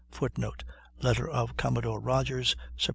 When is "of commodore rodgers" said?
1.29-2.55